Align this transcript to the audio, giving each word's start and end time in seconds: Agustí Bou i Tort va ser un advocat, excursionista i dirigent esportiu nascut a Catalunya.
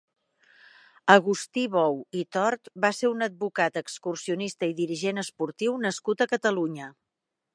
Agustí 1.15 1.65
Bou 1.75 1.99
i 2.21 2.23
Tort 2.37 2.71
va 2.85 2.91
ser 3.01 3.11
un 3.11 3.21
advocat, 3.27 3.77
excursionista 3.83 4.69
i 4.71 4.75
dirigent 4.81 5.23
esportiu 5.25 5.77
nascut 5.87 6.25
a 6.27 6.31
Catalunya. 6.35 6.89